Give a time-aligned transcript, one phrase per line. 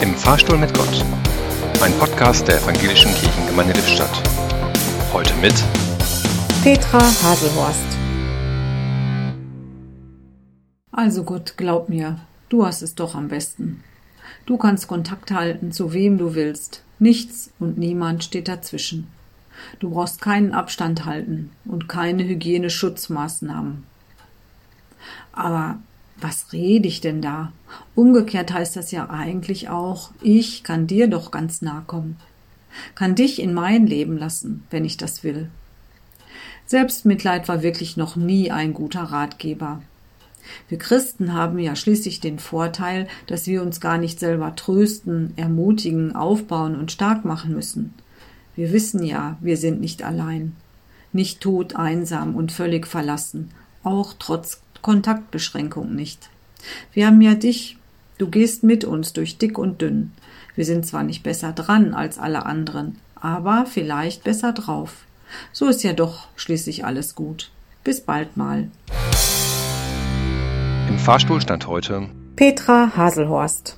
[0.00, 1.04] Im Fahrstuhl mit Gott.
[1.82, 4.22] Ein Podcast der Evangelischen Kirchengemeinde Lippstadt.
[5.12, 5.54] Heute mit
[6.62, 7.98] Petra Haselhorst.
[10.92, 13.82] Also Gott, glaub mir, du hast es doch am besten.
[14.46, 16.84] Du kannst Kontakt halten zu wem du willst.
[17.00, 19.08] Nichts und niemand steht dazwischen.
[19.80, 23.84] Du brauchst keinen Abstand halten und keine Hygieneschutzmaßnahmen.
[25.32, 25.80] Aber
[26.20, 27.52] was rede ich denn da?
[27.94, 32.16] Umgekehrt heißt das ja eigentlich auch, ich kann dir doch ganz nahe kommen,
[32.94, 35.48] kann dich in mein Leben lassen, wenn ich das will.
[36.66, 39.82] Selbstmitleid war wirklich noch nie ein guter Ratgeber.
[40.68, 46.14] Wir Christen haben ja schließlich den Vorteil, dass wir uns gar nicht selber trösten, ermutigen,
[46.14, 47.94] aufbauen und stark machen müssen.
[48.54, 50.56] Wir wissen ja, wir sind nicht allein,
[51.12, 53.50] nicht tot, einsam und völlig verlassen,
[53.82, 56.30] auch trotz Kontaktbeschränkung nicht.
[56.92, 57.76] Wir haben ja dich,
[58.18, 60.12] du gehst mit uns durch dick und dünn.
[60.54, 65.04] Wir sind zwar nicht besser dran als alle anderen, aber vielleicht besser drauf.
[65.52, 67.50] So ist ja doch schließlich alles gut.
[67.84, 68.68] Bis bald mal.
[70.88, 73.76] Im Fahrstuhl stand heute Petra Haselhorst.